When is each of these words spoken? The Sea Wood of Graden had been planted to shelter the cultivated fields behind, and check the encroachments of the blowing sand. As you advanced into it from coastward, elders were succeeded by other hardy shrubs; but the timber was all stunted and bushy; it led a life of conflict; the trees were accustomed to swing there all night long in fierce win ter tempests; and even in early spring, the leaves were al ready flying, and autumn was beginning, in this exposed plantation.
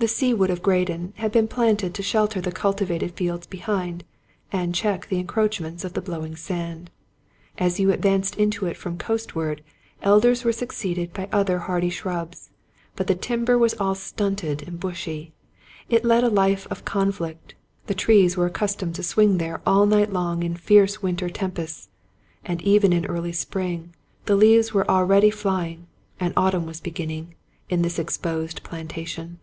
The 0.00 0.08
Sea 0.08 0.34
Wood 0.34 0.50
of 0.50 0.60
Graden 0.60 1.12
had 1.18 1.30
been 1.30 1.46
planted 1.46 1.94
to 1.94 2.02
shelter 2.02 2.40
the 2.40 2.50
cultivated 2.50 3.12
fields 3.12 3.46
behind, 3.46 4.02
and 4.50 4.74
check 4.74 5.06
the 5.08 5.20
encroachments 5.20 5.84
of 5.84 5.92
the 5.92 6.00
blowing 6.02 6.34
sand. 6.34 6.90
As 7.58 7.78
you 7.78 7.92
advanced 7.92 8.34
into 8.34 8.66
it 8.66 8.76
from 8.76 8.98
coastward, 8.98 9.62
elders 10.02 10.42
were 10.44 10.50
succeeded 10.52 11.12
by 11.12 11.28
other 11.30 11.60
hardy 11.60 11.90
shrubs; 11.90 12.50
but 12.96 13.06
the 13.06 13.14
timber 13.14 13.56
was 13.56 13.74
all 13.74 13.94
stunted 13.94 14.64
and 14.66 14.80
bushy; 14.80 15.32
it 15.88 16.04
led 16.04 16.24
a 16.24 16.28
life 16.28 16.66
of 16.72 16.84
conflict; 16.84 17.54
the 17.86 17.94
trees 17.94 18.36
were 18.36 18.46
accustomed 18.46 18.96
to 18.96 19.02
swing 19.04 19.38
there 19.38 19.62
all 19.64 19.86
night 19.86 20.12
long 20.12 20.42
in 20.42 20.56
fierce 20.56 21.02
win 21.04 21.14
ter 21.16 21.28
tempests; 21.28 21.88
and 22.44 22.60
even 22.62 22.92
in 22.92 23.06
early 23.06 23.32
spring, 23.32 23.94
the 24.26 24.34
leaves 24.34 24.74
were 24.74 24.90
al 24.90 25.04
ready 25.04 25.30
flying, 25.30 25.86
and 26.18 26.34
autumn 26.36 26.66
was 26.66 26.80
beginning, 26.80 27.36
in 27.68 27.82
this 27.82 28.00
exposed 28.00 28.60
plantation. 28.64 29.38